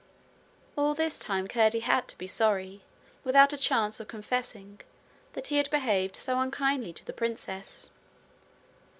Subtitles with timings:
[0.75, 2.81] All this time Curdie had to be sorry,
[3.23, 4.81] without a chance of confessing,
[5.33, 7.91] that he had behaved so unkindly to the princess.